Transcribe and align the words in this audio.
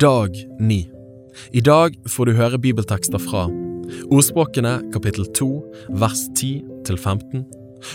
Dag 0.00 0.30
9. 0.58 0.88
I 1.52 1.60
dag 1.60 1.96
får 2.08 2.24
du 2.24 2.32
høre 2.32 2.58
bibeltekster 2.58 3.20
fra 3.20 3.42
Ordspråkene 4.08 4.78
kapittel 4.94 5.26
2 5.36 5.48
vers 6.00 6.22
10 6.38 6.62
til 6.88 6.96
15. 6.96 7.42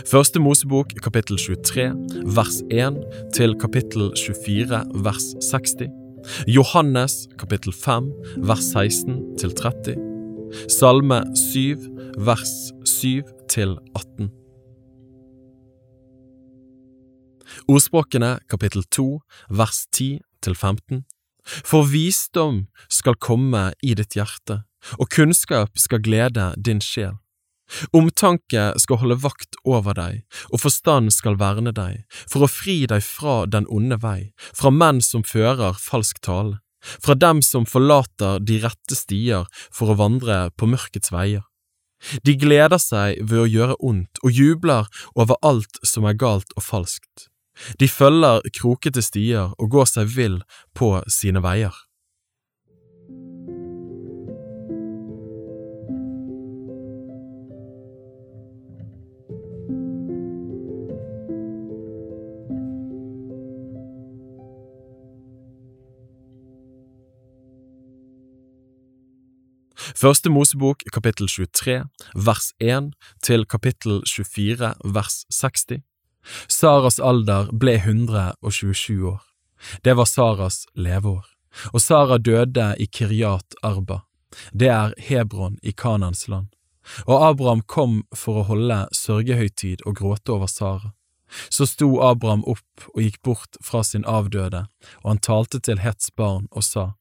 Første 0.05 0.39
Mosebok 0.39 0.93
kapittel 1.01 1.41
23 1.41 1.87
vers 2.37 2.59
1 2.69 3.01
til 3.33 3.57
kapittel 3.57 4.11
24 4.13 4.83
vers 5.07 5.25
60. 5.49 5.89
Johannes 6.45 7.17
kapittel 7.41 7.73
5 7.73 8.13
vers 8.45 8.69
16 8.77 9.17
til 9.41 9.57
30. 9.57 9.97
Salme 10.69 11.23
7 11.49 11.81
vers 12.29 12.55
7 12.85 13.25
til 13.49 13.77
18. 13.97 14.29
Ordspråkene 17.67 18.37
kapittel 18.49 18.85
2 18.85 19.11
vers 19.49 19.87
10 19.91 20.19
til 20.45 20.55
15. 20.55 21.07
For 21.47 21.87
visdom 21.87 22.65
skal 22.89 23.17
komme 23.19 23.71
i 23.83 23.93
ditt 23.97 24.17
hjerte, 24.17 24.63
og 24.97 25.09
kunnskap 25.13 25.79
skal 25.79 26.03
glede 26.03 26.51
din 26.57 26.83
sjel. 26.83 27.17
Omtanke 27.91 28.69
skal 28.79 29.01
holde 29.01 29.17
vakt 29.19 29.57
over 29.67 29.95
deg, 29.97 30.21
og 30.51 30.61
forstand 30.63 31.11
skal 31.11 31.35
verne 31.39 31.73
deg, 31.75 32.05
for 32.29 32.45
å 32.45 32.51
fri 32.51 32.85
deg 32.87 33.03
fra 33.03 33.41
den 33.45 33.67
onde 33.67 33.99
vei, 34.03 34.31
fra 34.55 34.71
menn 34.71 35.01
som 35.03 35.25
fører 35.27 35.75
falsk 35.75 36.21
tale, 36.23 36.61
fra 37.03 37.17
dem 37.17 37.41
som 37.43 37.67
forlater 37.67 38.39
de 38.39 38.61
rette 38.63 38.95
stier 38.95 39.47
for 39.67 39.91
å 39.91 39.99
vandre 39.99 40.47
på 40.55 40.69
mørkets 40.71 41.11
veier. 41.11 41.43
De 42.23 42.37
gleder 42.37 42.79
seg 42.79 43.17
ved 43.25 43.39
å 43.41 43.49
gjøre 43.49 43.79
ondt 43.83 44.21
og 44.23 44.31
jubler 44.31 44.85
over 45.17 45.39
alt 45.41 45.81
som 45.83 46.05
er 46.05 46.15
galt 46.15 46.53
og 46.55 46.63
falskt. 46.63 47.27
De 47.79 47.89
følger 47.89 48.41
krokete 48.53 49.01
stier 49.01 49.53
og 49.57 49.73
går 49.73 49.89
seg 49.89 50.15
vill 50.15 50.41
på 50.77 50.95
sine 51.11 51.43
veier. 51.45 51.75
Første 69.97 70.29
Mosebok 70.29 70.83
kapittel 70.93 71.29
23 71.29 71.79
vers 72.13 72.51
1 72.61 72.91
til 73.23 73.45
kapittel 73.49 74.03
24 74.05 74.73
vers 74.93 75.23
60. 75.33 75.81
Saras 76.47 76.99
alder 76.99 77.51
ble 77.51 77.77
127 77.79 79.03
år. 79.07 79.21
Det 79.83 79.93
var 79.97 80.05
Saras 80.05 80.65
leveår. 80.75 81.25
Og 81.73 81.81
Sara 81.81 82.17
døde 82.17 82.75
i 82.79 82.85
Kiryat 82.85 83.57
Arba. 83.63 84.01
Det 84.51 84.69
er 84.69 84.93
Hebron 84.97 85.57
i 85.63 85.71
Kanans 85.71 86.27
land. 86.27 86.47
Og 87.05 87.23
Abraham 87.29 87.61
kom 87.61 88.03
for 88.15 88.41
å 88.41 88.47
holde 88.47 88.85
sørgehøytid 88.95 89.83
og 89.85 89.97
gråte 89.99 90.35
over 90.35 90.47
Sara. 90.51 90.93
Så 91.49 91.67
sto 91.67 91.89
Abraham 92.03 92.45
opp 92.47 92.87
og 92.93 93.01
gikk 93.03 93.19
bort 93.27 93.59
fra 93.63 93.83
sin 93.83 94.05
avdøde, 94.07 94.67
og 95.03 95.09
han 95.11 95.19
talte 95.19 95.59
til 95.59 95.81
Hets 95.83 96.13
barn 96.15 96.47
og 96.51 96.63
sa, 96.63 96.93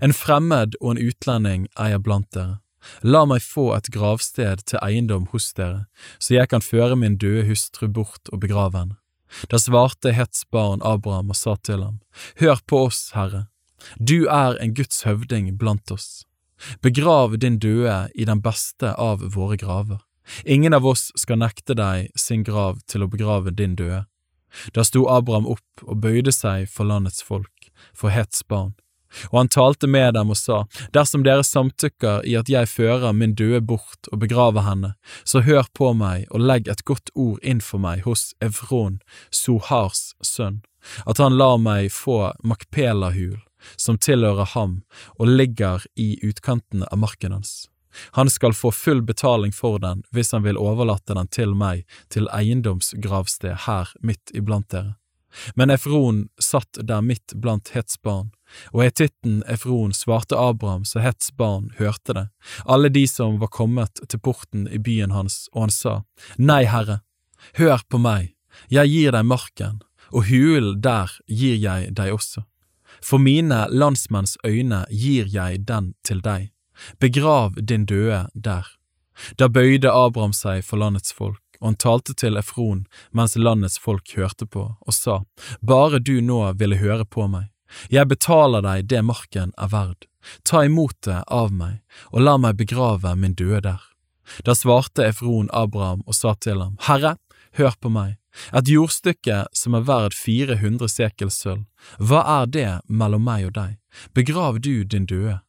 En 0.00 0.14
fremmed 0.16 0.78
og 0.80 0.94
en 0.94 1.02
utlending 1.08 1.66
er 1.76 1.92
jeg 1.92 2.02
blant 2.06 2.30
dere. 2.32 2.63
La 3.02 3.24
meg 3.28 3.42
få 3.44 3.70
et 3.76 3.88
gravsted 3.92 4.64
til 4.68 4.80
eiendom 4.84 5.28
hos 5.32 5.52
dere, 5.56 5.86
så 6.18 6.36
jeg 6.36 6.50
kan 6.52 6.64
føre 6.64 6.96
min 6.96 7.16
døde 7.20 7.46
hustru 7.48 7.88
bort 7.88 8.30
og 8.32 8.42
begrave 8.44 8.78
henne. 8.78 8.98
Da 9.50 9.58
svarte 9.58 10.12
Hets 10.14 10.44
barn 10.52 10.82
Abraham 10.84 11.32
og 11.32 11.38
sa 11.38 11.56
til 11.56 11.82
ham, 11.82 11.98
Hør 12.38 12.60
på 12.66 12.84
oss, 12.86 13.10
Herre, 13.16 13.48
du 13.98 14.26
er 14.30 14.56
en 14.62 14.74
Guds 14.74 15.02
høvding 15.02 15.50
blant 15.58 15.90
oss. 15.90 16.24
Begrav 16.82 17.36
din 17.42 17.58
døde 17.58 18.08
i 18.14 18.24
den 18.24 18.40
beste 18.40 18.94
av 18.94 19.24
våre 19.34 19.58
graver. 19.60 20.00
Ingen 20.46 20.72
av 20.72 20.86
oss 20.86 21.10
skal 21.20 21.42
nekte 21.42 21.76
deg 21.76 22.12
sin 22.16 22.44
grav 22.46 22.78
til 22.88 23.04
å 23.04 23.10
begrave 23.10 23.52
din 23.52 23.74
døde. 23.76 24.04
Da 24.72 24.84
sto 24.86 25.04
Abraham 25.10 25.48
opp 25.50 25.84
og 25.84 26.00
bøyde 26.00 26.32
seg 26.32 26.68
for 26.70 26.86
landets 26.88 27.22
folk, 27.26 27.70
for 27.92 28.14
Hets 28.14 28.44
barn, 28.46 28.72
og 29.30 29.38
han 29.38 29.50
talte 29.52 29.88
med 29.90 30.14
dem 30.14 30.32
og 30.32 30.38
sa, 30.38 30.64
Dersom 30.94 31.24
dere 31.26 31.44
samtykker 31.46 32.24
i 32.28 32.36
at 32.38 32.50
jeg 32.50 32.70
fører 32.70 33.14
min 33.16 33.34
døde 33.38 33.60
bort 33.60 34.10
og 34.12 34.20
begraver 34.24 34.66
henne, 34.68 34.94
så 35.24 35.44
hør 35.46 35.68
på 35.74 35.92
meg 35.96 36.28
og 36.30 36.44
legg 36.44 36.68
et 36.68 36.84
godt 36.88 37.12
ord 37.14 37.42
inn 37.42 37.62
for 37.64 37.82
meg 37.82 38.04
hos 38.08 38.32
Evron, 38.44 39.00
Sohars 39.30 40.12
sønn, 40.22 40.62
at 41.06 41.20
han 41.22 41.38
lar 41.40 41.58
meg 41.62 41.92
få 41.92 42.32
Makpelahul, 42.44 43.38
som 43.76 43.98
tilhører 43.98 44.52
ham 44.54 44.82
og 45.18 45.30
ligger 45.30 45.86
i 45.96 46.18
utkantene 46.22 46.88
av 46.90 47.00
marken 47.00 47.32
hans. 47.32 47.64
Han 48.18 48.30
skal 48.30 48.52
få 48.52 48.72
full 48.74 49.02
betaling 49.06 49.52
for 49.54 49.78
den 49.78 50.02
hvis 50.10 50.32
han 50.34 50.42
vil 50.42 50.58
overlate 50.58 51.14
den 51.14 51.30
til 51.30 51.54
meg 51.54 51.84
til 52.10 52.28
eiendomsgravsted 52.34 53.64
her 53.68 53.94
midt 54.02 54.34
iblant 54.34 54.70
dere. 54.74 54.96
Men 55.54 55.70
Efron 55.70 56.28
satt 56.38 56.78
der 56.78 57.02
midt 57.02 57.34
blant 57.34 57.72
Hets 57.74 57.98
barn, 58.02 58.30
og 58.72 58.84
etitten 58.84 59.42
Efron 59.50 59.92
svarte 59.96 60.38
Abraham 60.38 60.84
så 60.84 61.02
Hets 61.04 61.32
barn 61.36 61.70
hørte 61.78 62.16
det, 62.16 62.26
alle 62.64 62.88
de 62.88 63.06
som 63.08 63.38
var 63.40 63.52
kommet 63.54 64.02
til 64.08 64.20
porten 64.20 64.68
i 64.68 64.78
byen 64.78 65.14
hans, 65.14 65.48
og 65.52 65.66
han 65.66 65.74
sa, 65.74 65.94
Nei, 66.38 66.64
Herre, 66.70 67.00
hør 67.58 67.84
på 67.88 68.00
meg, 68.00 68.34
jeg 68.70 68.90
gir 68.92 69.16
deg 69.16 69.26
marken, 69.26 69.82
og 70.12 70.28
hulen 70.30 70.80
der 70.84 71.12
gir 71.26 71.56
jeg 71.58 71.94
deg 71.96 72.14
også. 72.14 72.44
For 73.02 73.18
mine 73.18 73.66
landsmenns 73.70 74.36
øyne 74.46 74.84
gir 74.90 75.28
jeg 75.28 75.64
den 75.68 75.94
til 76.06 76.22
deg, 76.24 76.52
begrav 77.00 77.58
din 77.58 77.86
døde 77.86 78.26
der. 78.34 78.66
Da 79.38 79.46
bøyde 79.48 79.92
Abraham 79.92 80.32
seg 80.34 80.64
for 80.66 80.80
landets 80.80 81.12
folk 81.14 81.44
og 81.64 81.70
han 81.70 81.80
talte 81.80 82.12
til 82.12 82.36
Efron 82.36 82.82
mens 83.16 83.38
landets 83.40 83.78
folk 83.80 84.10
hørte 84.16 84.44
på, 84.46 84.66
og 84.78 84.94
sa, 84.94 85.22
Bare 85.64 85.96
du 85.98 86.18
nå 86.20 86.40
ville 86.60 86.76
høre 86.76 87.06
på 87.08 87.24
meg, 87.32 87.48
jeg 87.92 88.08
betaler 88.10 88.64
deg 88.64 88.88
det 88.90 89.02
marken 89.04 89.52
er 89.58 89.70
verd, 89.72 90.06
ta 90.42 90.64
imot 90.64 90.96
det 91.06 91.22
av 91.26 91.52
meg, 91.52 91.80
og 92.12 92.24
la 92.26 92.36
meg 92.40 92.58
begrave 92.60 93.14
min 93.16 93.34
døde 93.34 93.62
der. 93.68 93.82
Da 94.44 94.54
svarte 94.56 95.04
Efron 95.04 95.50
Abraham 95.52 96.02
og 96.06 96.16
sa 96.16 96.34
til 96.34 96.62
ham, 96.62 96.76
Herre, 96.86 97.16
hør 97.58 97.74
på 97.80 97.92
meg, 97.92 98.16
et 98.56 98.68
jordstykke 98.68 99.44
som 99.54 99.76
er 99.78 99.84
verd 99.86 100.14
400 100.16 100.90
sekel 100.90 101.30
sølv, 101.30 101.66
hva 101.98 102.24
er 102.40 102.46
det 102.46 102.70
mellom 102.88 103.26
meg 103.26 103.50
og 103.50 103.56
deg, 103.58 103.76
begrav 104.16 104.62
du 104.64 104.82
din 104.84 105.06
døde. 105.06 105.40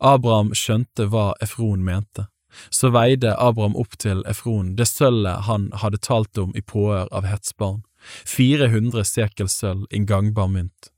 Abraham 0.00 0.54
skjønte 0.56 1.10
hva 1.12 1.34
Efron 1.44 1.84
mente 1.84 2.26
så 2.70 2.90
veide 2.90 3.34
Abraham 3.38 3.76
opp 3.76 3.96
til 4.02 4.22
Efron 4.28 4.74
det 4.78 4.88
sølvet 4.90 5.46
han 5.48 5.70
hadde 5.82 6.00
talt 6.02 6.38
om 6.40 6.54
i 6.56 6.62
påhør 6.62 7.10
av 7.14 7.28
hetsbarn, 7.28 7.82
400 8.26 9.04
sekel 9.06 9.50
sølv 9.50 9.86
i 9.90 10.02
gangbar 10.06 10.50
mynt. 10.52 10.90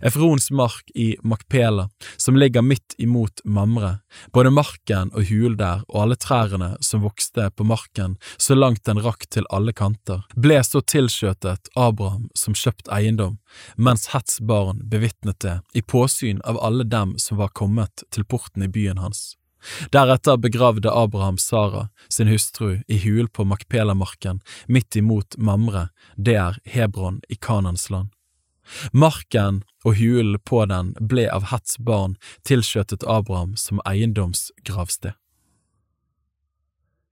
Efrons 0.00 0.50
mark 0.50 0.90
i 0.94 1.16
Makpela, 1.22 1.88
som 2.16 2.36
ligger 2.36 2.62
midt 2.62 2.94
imot 2.98 3.40
Mamre, 3.44 3.98
både 4.32 4.50
marken 4.50 5.12
og 5.14 5.28
hulen 5.30 5.58
der 5.60 5.84
og 5.88 6.02
alle 6.02 6.18
trærne 6.20 6.74
som 6.80 7.04
vokste 7.04 7.50
på 7.56 7.66
marken 7.66 8.16
så 8.36 8.56
langt 8.56 8.84
den 8.88 9.00
rakk 9.04 9.28
til 9.30 9.48
alle 9.50 9.74
kanter, 9.76 10.24
ble 10.36 10.60
så 10.64 10.82
tilskjøtet 10.82 11.70
Abraham 11.76 12.28
som 12.34 12.56
kjøpt 12.56 12.90
eiendom, 12.92 13.38
mens 13.76 14.10
Hets 14.12 14.40
barn 14.40 14.82
bevitnet 14.84 15.40
det 15.44 15.58
i 15.74 15.82
påsyn 15.82 16.42
av 16.44 16.60
alle 16.64 16.84
dem 16.84 17.16
som 17.22 17.40
var 17.40 17.54
kommet 17.54 18.06
til 18.10 18.24
porten 18.24 18.66
i 18.66 18.72
byen 18.72 19.02
hans. 19.02 19.34
Deretter 19.92 20.36
begravde 20.36 20.92
Abraham 20.92 21.38
Sara, 21.38 21.88
sin 22.08 22.28
hustru, 22.28 22.82
i 22.86 22.98
hulen 23.02 23.28
på 23.28 23.44
Makpelamarken, 23.44 24.40
midt 24.68 24.96
imot 24.96 25.38
Mamre, 25.38 25.88
det 26.16 26.36
er 26.38 26.60
Hebron 26.64 27.20
i 27.28 27.34
Kanans 27.40 27.90
land. 27.90 28.12
Marken 28.92 29.62
og 29.84 29.98
hulen 30.00 30.38
på 30.44 30.64
den 30.70 30.94
ble 31.00 31.28
av 31.32 31.48
Hets 31.52 31.78
barn 31.78 32.16
tilskjøtet 32.48 33.06
Abraham 33.06 33.54
som 33.60 33.80
eiendomsgravsted. 33.86 35.14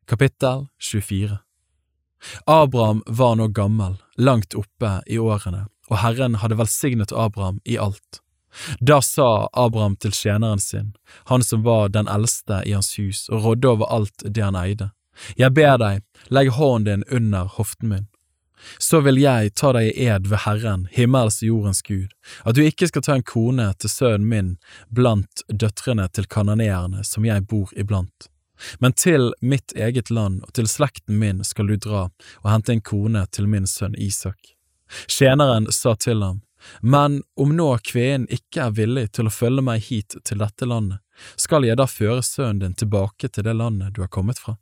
Kapittel 0.06 0.67
24 0.79 1.39
Abraham 2.47 3.03
var 3.06 3.37
nå 3.37 3.49
gammel, 3.53 3.97
langt 4.17 4.55
oppe 4.56 4.99
i 5.06 5.19
årene, 5.21 5.67
og 5.91 6.01
Herren 6.01 6.41
hadde 6.41 6.59
velsignet 6.61 7.12
Abraham 7.12 7.61
i 7.65 7.77
alt. 7.79 8.21
Da 8.81 9.01
sa 9.03 9.49
Abraham 9.53 9.97
til 10.01 10.15
tjeneren 10.15 10.61
sin, 10.62 10.93
han 11.29 11.43
som 11.43 11.65
var 11.65 11.91
den 11.93 12.09
eldste 12.09 12.62
i 12.65 12.73
hans 12.73 12.95
hus 12.99 13.27
og 13.29 13.45
rådde 13.45 13.73
over 13.75 13.91
alt 13.93 14.25
det 14.25 14.45
han 14.45 14.56
eide, 14.59 14.91
jeg 15.39 15.55
ber 15.55 15.79
deg, 15.79 16.03
legg 16.35 16.51
hånden 16.56 17.05
din 17.05 17.05
under 17.11 17.51
hoften 17.56 17.91
min. 17.91 18.06
Så 18.79 19.01
vil 19.05 19.19
jeg 19.21 19.55
ta 19.59 19.73
deg 19.77 19.91
i 19.91 20.06
ed 20.09 20.29
ved 20.31 20.45
Herren, 20.45 20.87
himmels 20.93 21.43
og 21.43 21.49
jordens 21.49 21.83
Gud, 21.83 22.12
at 22.45 22.56
du 22.56 22.62
ikke 22.65 22.89
skal 22.89 23.05
ta 23.05 23.17
en 23.19 23.27
kone 23.27 23.67
til 23.79 23.93
sønnen 23.93 24.29
min 24.31 24.55
blant 24.89 25.45
døtrene 25.49 26.09
til 26.12 26.29
kanoneerne 26.31 27.05
som 27.05 27.27
jeg 27.29 27.47
bor 27.51 27.73
iblant. 27.77 28.31
Men 28.79 28.93
til 28.93 29.33
mitt 29.41 29.75
eget 29.77 30.11
land 30.11 30.45
og 30.47 30.53
til 30.55 30.69
slekten 30.71 31.19
min 31.19 31.43
skal 31.45 31.69
du 31.69 31.77
dra 31.77 32.06
og 32.43 32.51
hente 32.51 32.73
en 32.73 32.85
kone 32.85 33.27
til 33.35 33.51
min 33.51 33.67
sønn 33.67 33.97
Isak. 33.99 34.55
Tjeneren 35.11 35.67
sa 35.73 35.95
til 35.95 36.23
ham, 36.23 36.43
Men 36.81 37.23
om 37.37 37.56
nå 37.56 37.79
kvinnen 37.85 38.29
ikke 38.33 38.69
er 38.69 38.77
villig 38.77 39.11
til 39.12 39.29
å 39.29 39.35
følge 39.35 39.65
meg 39.65 39.83
hit 39.85 40.17
til 40.25 40.41
dette 40.41 40.65
landet, 40.65 41.03
skal 41.37 41.67
jeg 41.67 41.77
da 41.77 41.87
føre 41.87 42.23
sønnen 42.23 42.62
din 42.62 42.79
tilbake 42.79 43.29
til 43.29 43.45
det 43.45 43.55
landet 43.59 43.95
du 43.95 44.01
har 44.01 44.09
kommet 44.09 44.41
fra? 44.41 44.56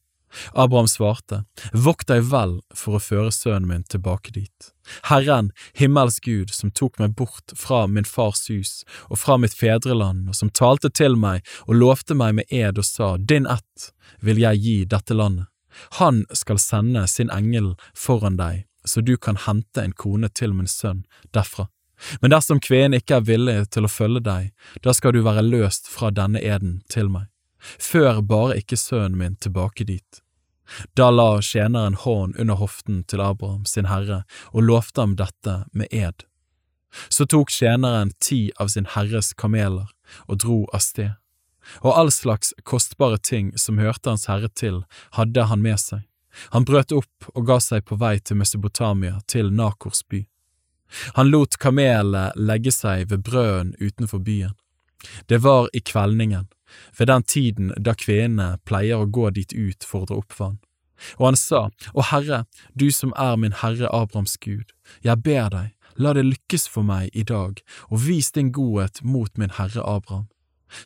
Abraham 0.53 0.89
svarte, 0.89 1.45
Vokt 1.73 2.09
deg 2.09 2.25
vel 2.31 2.59
for 2.75 2.99
å 2.99 3.03
føre 3.03 3.33
sønnen 3.35 3.69
min 3.69 3.85
tilbake 3.85 4.33
dit. 4.35 4.73
Herren, 5.09 5.53
himmels 5.79 6.19
Gud, 6.21 6.51
som 6.51 6.71
tok 6.71 6.99
meg 6.99 7.15
bort 7.19 7.55
fra 7.57 7.87
min 7.87 8.09
fars 8.09 8.49
hus 8.51 8.83
og 9.09 9.21
fra 9.23 9.39
mitt 9.39 9.55
fedreland, 9.55 10.29
og 10.29 10.39
som 10.39 10.51
talte 10.51 10.91
til 10.91 11.17
meg 11.17 11.47
og 11.67 11.79
lovte 11.79 12.17
meg 12.19 12.41
med 12.41 12.51
ed 12.51 12.81
og 12.81 12.89
sa, 12.89 13.17
Din 13.17 13.47
ett 13.47 13.93
vil 14.21 14.43
jeg 14.43 14.63
gi 14.63 14.77
dette 14.85 15.15
landet. 15.15 15.47
Han 16.01 16.25
skal 16.33 16.59
sende 16.59 17.07
sin 17.09 17.31
engel 17.31 17.75
foran 17.97 18.37
deg, 18.37 18.67
så 18.85 19.01
du 19.01 19.17
kan 19.17 19.39
hente 19.47 19.81
en 19.81 19.95
kone 19.97 20.29
til 20.29 20.53
min 20.53 20.69
sønn 20.69 21.07
derfra. 21.33 21.69
Men 22.21 22.35
dersom 22.35 22.61
kvinnen 22.61 22.99
ikke 22.99 23.21
er 23.21 23.27
villig 23.27 23.59
til 23.75 23.87
å 23.87 23.91
følge 23.91 24.25
deg, 24.27 24.51
da 24.83 24.95
skal 24.97 25.15
du 25.15 25.23
være 25.23 25.45
løst 25.47 25.89
fra 25.91 26.11
denne 26.11 26.43
eden 26.43 26.81
til 26.91 27.11
meg. 27.13 27.32
Før 27.63 28.21
bare 28.27 28.59
ikke 28.61 28.77
sønnen 28.77 29.19
min 29.19 29.37
tilbake 29.37 29.87
dit. 29.89 30.23
Da 30.97 31.11
la 31.11 31.41
tjeneren 31.43 31.95
hånd 31.95 32.37
under 32.39 32.55
hoften 32.55 33.03
til 33.05 33.21
Abraham 33.21 33.65
sin 33.69 33.89
herre 33.91 34.23
og 34.53 34.69
lovte 34.69 35.03
ham 35.05 35.17
dette 35.21 35.63
med 35.73 35.91
ed. 35.93 36.25
Så 37.09 37.27
tok 37.27 37.51
tjeneren 37.51 38.13
ti 38.21 38.51
av 38.61 38.73
sin 38.73 38.89
herres 38.95 39.33
kameler 39.33 39.89
og 40.27 40.41
dro 40.45 40.59
av 40.73 40.83
sted, 40.85 41.13
og 41.81 41.93
all 41.97 42.11
slags 42.13 42.53
kostbare 42.69 43.19
ting 43.19 43.53
som 43.59 43.81
hørte 43.81 44.13
hans 44.13 44.29
herre 44.29 44.51
til, 44.53 44.83
hadde 45.17 45.47
han 45.49 45.63
med 45.65 45.81
seg. 45.81 46.03
Han 46.53 46.65
brøt 46.69 46.93
opp 46.97 47.31
og 47.35 47.47
ga 47.49 47.59
seg 47.61 47.85
på 47.89 47.97
vei 48.01 48.19
til 48.21 48.41
Mesopotamia, 48.41 49.21
til 49.29 49.53
Nakors 49.53 50.03
by. 50.09 50.25
Han 51.17 51.31
lot 51.33 51.57
kamelene 51.61 52.31
legge 52.37 52.73
seg 52.73 53.09
ved 53.13 53.25
brøden 53.25 53.73
utenfor 53.81 54.21
byen. 54.21 54.57
Det 55.29 55.43
var 55.43 55.69
i 55.73 55.81
kveldningen, 55.81 56.49
ved 56.99 57.09
den 57.11 57.23
tiden 57.23 57.73
da 57.77 57.95
kvinnene 57.99 58.59
pleier 58.69 59.03
å 59.03 59.11
gå 59.11 59.31
dit 59.31 59.53
ut 59.53 59.85
for 59.85 60.05
å 60.05 60.11
dra 60.11 60.21
opp 60.23 60.39
vann. 60.39 60.59
Og 61.19 61.33
han 61.33 61.39
sa, 61.39 61.69
Å 61.95 62.03
Herre, 62.13 62.45
du 62.75 62.91
som 62.95 63.13
er 63.19 63.37
min 63.37 63.57
Herre 63.63 63.91
Abrahams 63.91 64.37
Gud, 64.39 64.71
jeg 65.03 65.19
ber 65.25 65.51
deg, 65.51 65.73
la 65.99 66.13
det 66.17 66.25
lykkes 66.25 66.69
for 66.71 66.87
meg 66.87 67.11
i 67.13 67.25
dag, 67.27 67.59
og 67.91 68.05
vis 68.07 68.31
din 68.33 68.53
godhet 68.55 69.03
mot 69.03 69.33
min 69.37 69.53
Herre 69.59 69.83
Abraham. 69.83 70.29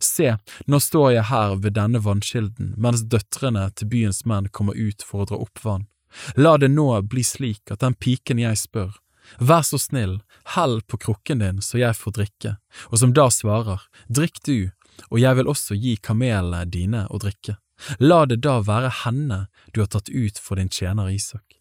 Se, 0.01 0.33
nå 0.67 0.81
står 0.83 1.13
jeg 1.15 1.29
her 1.31 1.55
ved 1.63 1.77
denne 1.77 2.01
vannkilden 2.03 2.73
mens 2.81 3.05
døtrene 3.07 3.69
til 3.79 3.91
byens 3.93 4.25
menn 4.27 4.49
kommer 4.51 4.75
ut 4.75 5.05
for 5.07 5.23
å 5.23 5.29
dra 5.31 5.39
opp 5.45 5.63
vann. 5.63 5.87
La 6.35 6.57
det 6.59 6.73
nå 6.73 6.89
bli 7.07 7.23
slik 7.23 7.71
at 7.71 7.85
den 7.85 7.95
piken 7.95 8.41
jeg 8.41 8.59
spør, 8.59 8.97
Vær 9.38 9.64
så 9.67 9.78
snill, 9.81 10.20
hell 10.55 10.81
på 10.87 10.99
krukken 11.02 11.43
din 11.43 11.62
så 11.64 11.81
jeg 11.81 11.99
får 11.99 12.17
drikke, 12.20 12.56
og 12.90 13.00
som 13.02 13.14
da 13.17 13.28
svarer, 13.32 13.82
drikk 14.08 14.43
du, 14.46 14.70
og 15.11 15.20
jeg 15.20 15.38
vil 15.38 15.50
også 15.52 15.76
gi 15.76 15.96
kamelene 15.96 16.64
dine 16.70 17.06
å 17.11 17.20
drikke. 17.23 17.58
La 18.00 18.25
det 18.25 18.40
da 18.44 18.58
være 18.64 18.93
henne 19.05 19.46
du 19.75 19.82
har 19.82 19.90
tatt 19.93 20.08
ut 20.08 20.38
for 20.40 20.56
din 20.56 20.73
tjener 20.73 21.11
Isak. 21.12 21.58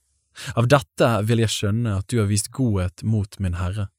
Av 0.55 0.67
dette 0.67 1.09
vil 1.27 1.43
jeg 1.43 1.51
skjønne 1.51 1.97
at 1.99 2.07
du 2.11 2.19
har 2.19 2.31
vist 2.31 2.51
godhet 2.55 3.03
mot 3.03 3.39
min 3.39 3.57
herre. 3.59 3.89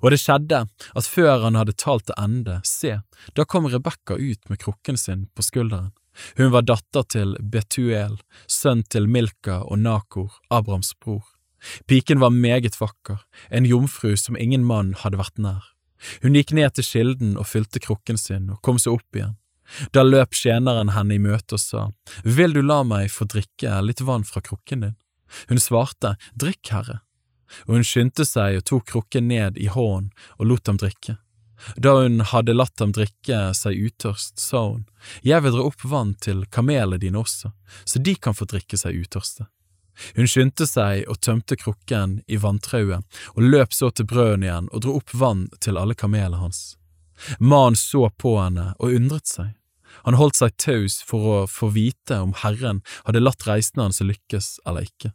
Og 0.00 0.12
det 0.12 0.20
skjedde 0.22 0.62
at 0.68 1.08
før 1.08 1.46
han 1.46 1.58
hadde 1.58 1.74
talt 1.80 2.06
til 2.08 2.18
ende, 2.20 2.60
se, 2.68 3.00
da 3.34 3.44
kom 3.44 3.66
Rebekka 3.68 4.16
ut 4.18 4.48
med 4.52 4.60
krukken 4.62 5.00
sin 5.00 5.26
på 5.34 5.44
skulderen. 5.44 5.90
Hun 6.36 6.52
var 6.52 6.66
datter 6.68 7.06
til 7.08 7.36
Betuel, 7.40 8.18
sønn 8.46 8.84
til 8.84 9.08
Milka 9.08 9.62
og 9.64 9.80
Nakor, 9.80 10.36
Abrahams 10.52 10.92
bror. 11.00 11.24
Piken 11.86 12.20
var 12.22 12.34
meget 12.34 12.80
vakker, 12.80 13.20
en 13.50 13.68
jomfru 13.68 14.16
som 14.16 14.36
ingen 14.36 14.64
mann 14.66 14.94
hadde 15.02 15.20
vært 15.20 15.38
nær. 15.38 15.68
Hun 16.22 16.34
gikk 16.34 16.50
ned 16.56 16.74
til 16.74 16.86
kilden 16.86 17.36
og 17.38 17.46
fylte 17.46 17.82
krukken 17.82 18.18
sin 18.18 18.50
og 18.50 18.60
kom 18.66 18.80
seg 18.82 18.96
opp 18.96 19.18
igjen. 19.18 19.36
Da 19.94 20.02
løp 20.02 20.34
tjeneren 20.36 20.92
henne 20.92 21.16
i 21.16 21.22
møte 21.22 21.56
og 21.56 21.62
sa, 21.62 21.84
Vil 22.24 22.52
du 22.52 22.62
la 22.62 22.82
meg 22.84 23.10
få 23.10 23.24
drikke 23.30 23.78
litt 23.86 24.02
vann 24.04 24.26
fra 24.26 24.42
krukken 24.44 24.84
din? 24.84 24.96
Hun 25.48 25.60
svarte, 25.62 26.16
Drikk, 26.34 26.74
herre. 26.74 27.00
Og 27.66 27.78
hun 27.78 27.86
skyndte 27.86 28.26
seg 28.28 28.58
og 28.58 28.66
tok 28.68 28.88
krukken 28.90 29.28
ned 29.28 29.56
i 29.60 29.68
hånden 29.72 30.10
og 30.38 30.48
lot 30.48 30.68
ham 30.68 30.80
drikke. 30.80 31.16
Da 31.76 31.94
hun 32.00 32.20
hadde 32.26 32.56
latt 32.56 32.80
ham 32.82 32.92
drikke 32.92 33.52
seg 33.54 33.78
utørst, 33.78 34.40
sa 34.40 34.64
hun, 34.66 34.86
Jeg 35.22 35.42
vil 35.42 35.54
dra 35.54 35.66
opp 35.68 35.84
vann 35.84 36.14
til 36.14 36.44
kamelene 36.50 36.98
dine 36.98 37.22
også, 37.22 37.52
så 37.84 38.02
de 38.02 38.14
kan 38.16 38.34
få 38.34 38.48
drikke 38.50 38.76
seg 38.76 38.98
utørste. 38.98 39.46
Hun 40.16 40.28
skyndte 40.28 40.66
seg 40.66 41.06
og 41.10 41.20
tømte 41.24 41.56
krukken 41.56 42.20
i 42.26 42.38
vanntrauet, 42.40 43.04
og 43.36 43.42
løp 43.42 43.74
så 43.76 43.90
til 43.90 44.08
brøden 44.08 44.46
igjen 44.46 44.70
og 44.72 44.84
dro 44.84 44.98
opp 45.00 45.14
vann 45.14 45.48
til 45.60 45.80
alle 45.80 45.96
kamelene 45.98 46.40
hans. 46.40 46.76
Mannen 47.38 47.78
så 47.78 48.08
på 48.18 48.36
henne 48.40 48.72
og 48.78 48.94
undret 48.96 49.28
seg. 49.28 49.52
Han 50.06 50.16
holdt 50.16 50.38
seg 50.40 50.56
taus 50.56 51.02
for 51.06 51.32
å 51.32 51.40
få 51.46 51.68
vite 51.74 52.16
om 52.24 52.32
Herren 52.42 52.80
hadde 53.04 53.22
latt 53.22 53.44
reisene 53.46 53.86
hans 53.86 54.00
lykkes 54.00 54.56
eller 54.66 54.88
ikke. 54.88 55.12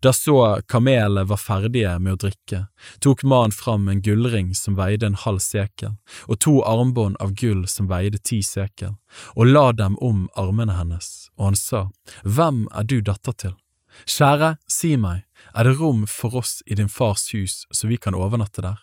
Da 0.00 0.12
så 0.12 0.62
kamelene 0.72 1.26
var 1.28 1.36
ferdige 1.36 1.98
med 2.00 2.16
å 2.16 2.20
drikke, 2.24 2.62
tok 3.04 3.26
mannen 3.28 3.52
fram 3.52 3.90
en 3.92 4.00
gullring 4.00 4.54
som 4.56 4.78
veide 4.78 5.10
en 5.10 5.18
halv 5.20 5.42
sekel, 5.44 5.98
og 6.30 6.40
to 6.40 6.54
armbånd 6.64 7.18
av 7.20 7.34
gull 7.36 7.66
som 7.68 7.90
veide 7.90 8.22
ti 8.24 8.40
sekel, 8.46 8.96
og 9.36 9.52
la 9.52 9.66
dem 9.76 9.98
om 10.00 10.30
armene 10.32 10.78
hennes, 10.78 11.28
og 11.36 11.50
han 11.50 11.60
sa, 11.60 11.84
Hvem 12.24 12.64
er 12.72 12.88
du 12.88 13.00
datter 13.04 13.36
til? 13.36 13.56
Kjære, 14.04 14.56
si 14.68 14.96
meg, 15.00 15.24
er 15.56 15.64
det 15.64 15.78
rom 15.80 16.04
for 16.10 16.36
oss 16.36 16.60
i 16.66 16.76
din 16.76 16.90
fars 16.92 17.30
hus 17.32 17.64
så 17.70 17.88
vi 17.88 17.96
kan 17.96 18.14
overnatte 18.14 18.64
der? 18.64 18.82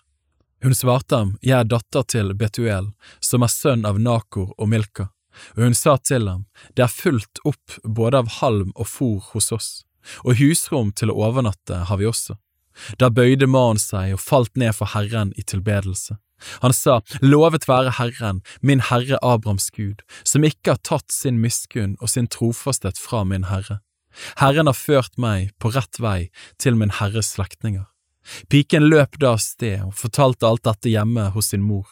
Hun 0.63 0.73
svarte 0.73 1.19
ham, 1.19 1.33
jeg 1.43 1.59
er 1.59 1.67
datter 1.67 2.05
til 2.07 2.31
Betuel, 2.39 2.93
som 3.19 3.43
er 3.43 3.51
sønn 3.51 3.83
av 3.85 3.99
Nakor 3.99 4.53
og 4.57 4.69
Milka, 4.71 5.09
og 5.55 5.65
hun 5.65 5.75
sa 5.75 5.97
til 5.97 6.29
ham, 6.29 6.45
det 6.75 6.85
er 6.85 6.93
fullt 6.93 7.41
opp 7.43 7.77
både 7.83 8.23
av 8.23 8.31
halm 8.39 8.71
og 8.75 8.87
fôr 8.87 9.19
hos 9.33 9.51
oss, 9.51 9.69
og 10.23 10.39
husrom 10.39 10.93
til 10.95 11.11
å 11.11 11.19
overnatte 11.27 11.83
har 11.89 11.99
vi 11.99 12.07
også. 12.07 12.37
Da 12.97 13.11
bøyde 13.13 13.47
mannen 13.47 13.81
seg 13.81 14.15
og 14.15 14.23
falt 14.23 14.55
ned 14.57 14.73
for 14.77 14.95
Herren 14.95 15.33
i 15.37 15.43
tilbedelse. 15.45 16.17
Han 16.63 16.73
sa, 16.75 17.01
Lovet 17.21 17.67
være 17.69 17.95
Herren, 17.99 18.41
min 18.61 18.81
Herre 18.89 19.19
Abrahams 19.21 19.69
Gud, 19.71 20.01
som 20.23 20.43
ikke 20.43 20.75
har 20.75 20.81
tatt 20.83 21.11
sin 21.13 21.39
miskunn 21.43 21.95
og 22.01 22.11
sin 22.11 22.27
trofasthet 22.27 22.99
fra 22.99 23.23
min 23.27 23.47
Herre. 23.51 23.79
Herren 24.41 24.69
har 24.69 24.77
ført 24.77 25.17
meg 25.17 25.51
på 25.59 25.73
rett 25.73 25.99
vei 25.99 26.29
til 26.61 26.77
min 26.79 26.93
herres 26.99 27.33
slektninger. 27.35 27.85
Piken 28.47 28.87
løp 28.87 29.19
da 29.19 29.33
av 29.35 29.41
sted 29.43 29.81
og 29.83 29.97
fortalte 29.99 30.47
alt 30.47 30.63
dette 30.67 30.91
hjemme 30.91 31.29
hos 31.35 31.51
sin 31.51 31.65
mor. 31.65 31.87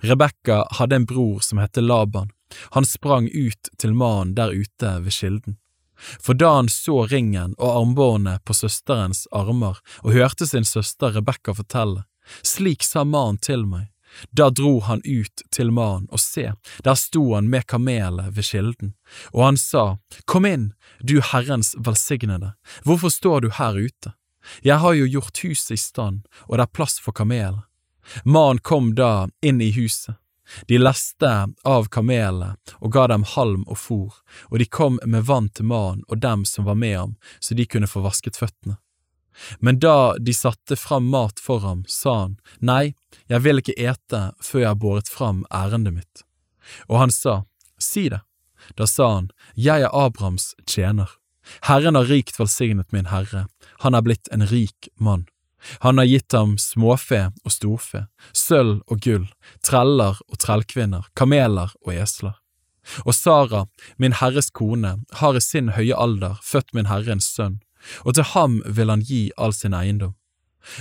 Rebekka 0.00 0.64
hadde 0.78 0.96
en 0.96 1.06
bror 1.08 1.42
som 1.44 1.60
het 1.60 1.76
Laban. 1.76 2.30
Han 2.72 2.84
sprang 2.84 3.28
ut 3.28 3.68
til 3.78 3.94
mannen 3.94 4.34
der 4.34 4.54
ute 4.54 4.92
ved 5.04 5.12
kilden. 5.12 5.58
For 5.96 6.36
da 6.36 6.54
han 6.58 6.68
så 6.68 7.06
ringen 7.08 7.54
og 7.58 7.80
armbåndet 7.80 8.44
på 8.44 8.56
søsterens 8.56 9.24
armer 9.32 9.80
og 10.02 10.12
hørte 10.12 10.48
sin 10.48 10.64
søster 10.64 11.14
Rebekka 11.16 11.54
fortelle, 11.56 12.04
slik 12.44 12.84
sa 12.84 13.04
mannen 13.04 13.40
til 13.40 13.64
meg, 13.68 13.88
da 14.30 14.50
dro 14.50 14.80
han 14.80 15.02
ut 15.04 15.42
til 15.54 15.70
mannen, 15.70 16.08
og 16.10 16.20
se, 16.20 16.52
der 16.84 16.98
sto 16.98 17.34
han 17.34 17.50
med 17.52 17.66
kamelet 17.70 18.36
ved 18.36 18.48
kilden, 18.50 18.94
og 19.32 19.44
han 19.44 19.60
sa, 19.60 19.86
Kom 20.24 20.46
inn, 20.46 20.72
du 21.00 21.20
Herrens 21.20 21.74
velsignede, 21.78 22.54
hvorfor 22.84 23.12
står 23.12 23.40
du 23.44 23.50
her 23.58 23.76
ute? 23.76 24.14
Jeg 24.62 24.78
har 24.78 24.94
jo 24.94 25.08
gjort 25.10 25.42
huset 25.42 25.74
i 25.74 25.80
stand, 25.80 26.22
og 26.46 26.58
det 26.58 26.66
er 26.66 26.76
plass 26.78 27.00
for 27.02 27.16
kamelet. 27.16 27.66
Mannen 28.24 28.62
kom 28.62 28.94
da 28.94 29.28
inn 29.42 29.60
i 29.60 29.72
huset. 29.74 30.14
De 30.70 30.78
leste 30.78 31.30
av 31.66 31.88
kamelene 31.90 32.52
og 32.78 32.92
ga 32.94 33.08
dem 33.10 33.24
halm 33.26 33.64
og 33.66 33.80
fôr, 33.82 34.14
og 34.50 34.60
de 34.62 34.68
kom 34.70 35.00
med 35.02 35.26
vann 35.26 35.48
til 35.50 35.66
mannen 35.66 36.04
og 36.06 36.20
dem 36.22 36.44
som 36.46 36.68
var 36.68 36.78
med 36.78 36.94
ham, 36.96 37.16
så 37.40 37.58
de 37.58 37.66
kunne 37.66 37.90
få 37.90 38.04
vasket 38.04 38.38
føttene. 38.38 38.78
Men 39.58 39.78
da 39.78 40.16
de 40.18 40.34
satte 40.34 40.76
fram 40.76 41.10
mat 41.12 41.40
for 41.42 41.60
ham, 41.60 41.84
sa 41.88 42.14
han, 42.22 42.38
Nei, 42.60 42.94
jeg 43.28 43.44
vil 43.44 43.60
ikke 43.60 43.76
ete 43.76 44.22
før 44.42 44.62
jeg 44.62 44.70
har 44.70 44.80
båret 44.80 45.12
fram 45.12 45.44
ærendet 45.54 45.96
mitt. 45.98 46.24
Og 46.88 47.00
han 47.04 47.14
sa, 47.14 47.44
Si 47.78 48.08
det. 48.08 48.22
Da 48.76 48.86
sa 48.88 49.12
han, 49.14 49.30
Jeg 49.54 49.84
er 49.84 49.94
Abrahams 49.94 50.54
tjener. 50.66 51.10
Herren 51.62 51.94
har 51.94 52.08
rikt 52.10 52.40
velsignet 52.40 52.92
min 52.92 53.06
herre, 53.12 53.46
han 53.84 53.94
er 53.94 54.02
blitt 54.02 54.28
en 54.34 54.46
rik 54.50 54.88
mann. 54.98 55.26
Han 55.80 55.98
har 55.98 56.06
gitt 56.06 56.32
ham 56.32 56.56
småfe 56.58 57.20
og 57.44 57.52
storfe, 57.52 58.06
sølv 58.32 58.82
og 58.86 59.02
gull, 59.02 59.28
treller 59.66 60.18
og 60.28 60.38
trellkvinner, 60.42 61.06
kameler 61.18 61.72
og 61.82 61.94
esler. 61.94 62.36
Og 63.02 63.14
Sara, 63.18 63.64
min 63.98 64.14
herres 64.14 64.50
kone, 64.54 64.96
har 65.20 65.36
i 65.36 65.42
sin 65.42 65.72
høye 65.74 65.96
alder 65.96 66.38
født 66.42 66.74
min 66.76 66.86
herre 66.90 67.16
en 67.16 67.24
sønn, 67.24 67.58
og 68.04 68.16
til 68.16 68.30
ham 68.34 68.60
vil 68.66 68.92
han 68.92 69.04
gi 69.06 69.30
all 69.36 69.54
sin 69.56 69.74
eiendom. 69.76 70.14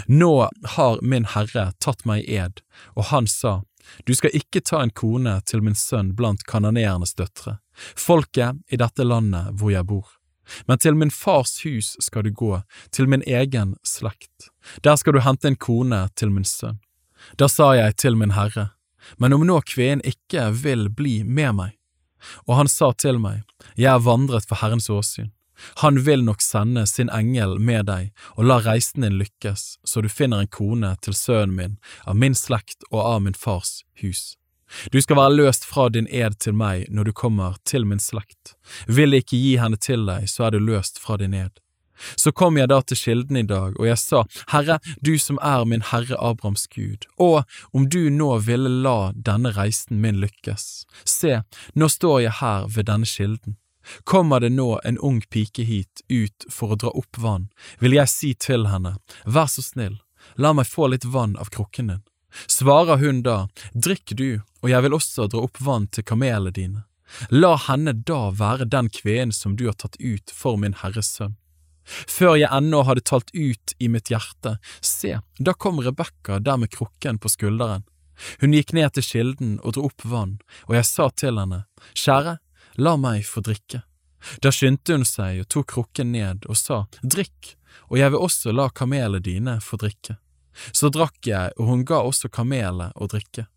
Nå 0.10 0.50
har 0.76 1.02
min 1.02 1.28
herre 1.36 1.72
tatt 1.80 2.06
meg 2.10 2.26
i 2.26 2.40
ed, 2.42 2.62
og 2.98 3.12
han 3.12 3.28
sa, 3.30 3.62
du 4.06 4.16
skal 4.18 4.34
ikke 4.34 4.64
ta 4.66 4.82
en 4.82 4.90
kone 4.90 5.38
til 5.46 5.62
min 5.62 5.78
sønn 5.78 6.16
blant 6.18 6.44
kanoneernes 6.50 7.14
døtre, 7.14 7.60
folket 7.78 8.58
i 8.74 8.80
dette 8.82 9.06
landet 9.06 9.54
hvor 9.60 9.74
jeg 9.74 9.86
bor. 9.86 10.08
Men 10.66 10.78
til 10.78 10.98
min 10.98 11.12
fars 11.12 11.60
hus 11.66 11.96
skal 12.02 12.26
du 12.26 12.32
gå, 12.32 12.62
til 12.92 13.10
min 13.10 13.24
egen 13.28 13.76
slekt. 13.86 14.50
Der 14.82 14.96
skal 14.96 15.14
du 15.14 15.22
hente 15.26 15.50
en 15.50 15.58
kone 15.58 16.08
til 16.16 16.34
min 16.34 16.46
sønn. 16.46 16.82
Da 17.38 17.50
sa 17.50 17.74
jeg 17.74 17.96
til 17.98 18.18
min 18.18 18.36
herre, 18.38 18.70
men 19.18 19.34
om 19.34 19.46
nå 19.46 19.60
kvinnen 19.66 20.06
ikke 20.06 20.52
vil 20.62 20.90
bli 20.90 21.24
med 21.24 21.58
meg. 21.58 21.74
Og 22.46 22.58
han 22.58 22.70
sa 22.70 22.92
til 22.98 23.20
meg, 23.22 23.44
jeg 23.78 23.92
er 23.92 24.02
vandret 24.02 24.48
for 24.50 24.62
Herrens 24.62 24.90
åsyn. 24.90 25.32
Han 25.84 26.00
vil 26.06 26.24
nok 26.24 26.42
sende 26.42 26.86
sin 26.88 27.10
engel 27.10 27.58
med 27.60 27.86
deg 27.90 28.12
og 28.36 28.48
la 28.50 28.60
reisen 28.66 29.06
din 29.06 29.20
lykkes, 29.20 29.68
så 29.84 30.02
du 30.02 30.10
finner 30.10 30.44
en 30.44 30.52
kone 30.52 30.96
til 31.02 31.18
sønnen 31.18 31.56
min, 31.56 31.78
av 32.06 32.18
min 32.20 32.36
slekt 32.36 32.88
og 32.92 33.02
av 33.04 33.22
min 33.28 33.38
fars 33.38 33.84
hus. 34.02 34.36
Du 34.92 35.02
skal 35.02 35.20
være 35.20 35.36
løst 35.36 35.66
fra 35.66 35.90
din 35.90 36.08
ed 36.10 36.40
til 36.42 36.56
meg 36.58 36.88
når 36.90 37.10
du 37.10 37.14
kommer 37.14 37.60
til 37.70 37.86
min 37.86 38.02
slekt. 38.02 38.56
Vil 38.88 39.14
jeg 39.14 39.26
ikke 39.26 39.42
gi 39.44 39.54
henne 39.62 39.78
til 39.78 40.08
deg, 40.10 40.26
så 40.30 40.48
er 40.48 40.56
du 40.56 40.60
løst 40.60 41.00
fra 41.00 41.20
din 41.22 41.38
ed. 41.38 41.54
Så 42.20 42.32
kom 42.36 42.58
jeg 42.60 42.68
da 42.70 42.82
til 42.82 43.00
kilden 43.00 43.38
i 43.40 43.46
dag, 43.48 43.78
og 43.80 43.88
jeg 43.88 44.00
sa, 44.02 44.24
Herre, 44.52 44.80
du 45.00 45.16
som 45.22 45.40
er 45.42 45.64
min 45.64 45.86
Herre 45.92 46.18
Abrahams 46.20 46.68
Gud, 46.68 47.08
og 47.16 47.46
om 47.72 47.88
du 47.88 48.10
nå 48.12 48.34
ville 48.44 48.72
la 48.84 49.14
denne 49.16 49.54
reisen 49.56 50.02
min 50.04 50.20
lykkes, 50.20 50.86
se, 51.08 51.40
nå 51.74 51.88
står 51.92 52.26
jeg 52.26 52.40
her 52.42 52.68
ved 52.68 52.90
denne 52.92 53.08
kilden. 53.08 53.56
Kommer 54.04 54.40
det 54.40 54.52
nå 54.54 54.80
en 54.84 54.98
ung 54.98 55.22
pike 55.22 55.64
hit 55.64 56.02
ut 56.10 56.48
for 56.50 56.74
å 56.74 56.80
dra 56.80 56.92
opp 56.96 57.18
vann, 57.18 57.50
vil 57.80 57.98
jeg 57.98 58.12
si 58.12 58.34
til 58.34 58.68
henne, 58.72 58.96
vær 59.26 59.48
så 59.52 59.64
snill, 59.66 60.00
la 60.36 60.54
meg 60.54 60.70
få 60.70 60.90
litt 60.92 61.06
vann 61.06 61.38
av 61.38 61.52
krukken 61.54 61.94
din. 61.94 62.04
Svarer 62.48 63.00
hun 63.00 63.22
da, 63.24 63.48
drikk 63.74 64.16
du, 64.20 64.42
og 64.62 64.70
jeg 64.70 64.84
vil 64.84 64.98
også 64.98 65.30
dra 65.32 65.46
opp 65.46 65.62
vann 65.64 65.88
til 65.88 66.04
kamelene 66.04 66.52
dine. 66.52 66.84
La 67.30 67.54
henne 67.68 67.94
da 67.94 68.30
være 68.36 68.68
den 68.68 68.90
kveen 68.90 69.32
som 69.32 69.56
du 69.56 69.68
har 69.70 69.78
tatt 69.80 69.96
ut 70.00 70.34
for 70.34 70.60
min 70.60 70.76
Herres 70.82 71.14
sønn. 71.16 71.38
Før 71.86 72.34
jeg 72.40 72.50
ennå 72.50 72.82
hadde 72.88 73.06
talt 73.06 73.30
ut 73.34 73.76
i 73.78 73.90
mitt 73.94 74.10
hjerte, 74.10 74.58
se, 74.82 75.20
da 75.38 75.54
kom 75.54 75.84
Rebekka 75.86 76.40
der 76.42 76.58
med 76.58 76.74
krukken 76.74 77.20
på 77.22 77.30
skulderen. 77.30 77.86
Hun 78.42 78.56
gikk 78.56 78.74
ned 78.74 78.96
til 78.96 79.06
kilden 79.06 79.58
og 79.62 79.76
dro 79.76 79.90
opp 79.90 80.06
vann, 80.08 80.40
og 80.66 80.78
jeg 80.80 80.88
sa 80.90 81.10
til 81.14 81.38
henne, 81.40 81.66
Kjære, 81.94 82.40
la 82.78 82.96
meg 82.98 83.26
få 83.28 83.44
drikke. 83.46 83.84
Da 84.42 84.52
skyndte 84.52 84.96
hun 84.96 85.06
seg 85.06 85.44
og 85.44 85.50
tok 85.54 85.72
krukken 85.74 86.12
ned 86.16 86.48
og 86.50 86.58
sa, 86.58 86.86
Drikk, 87.04 87.56
og 87.92 88.00
jeg 88.00 88.14
vil 88.14 88.24
også 88.28 88.54
la 88.56 88.70
kamelene 88.74 89.22
dine 89.24 89.60
få 89.62 89.78
drikke. 89.82 90.18
Så 90.72 90.90
drakk 90.90 91.28
jeg, 91.28 91.52
og 91.60 91.68
hun 91.70 91.84
ga 91.88 92.00
også 92.08 92.32
kamelene 92.32 92.92
å 92.96 93.10
drikke. 93.12 93.48